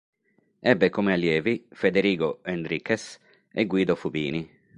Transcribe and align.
Ebbe 0.71 0.89
come 0.89 1.13
allievi 1.13 1.67
Federigo 1.69 2.39
Enriques 2.45 3.19
e 3.51 3.67
Guido 3.67 3.93
Fubini. 3.93 4.49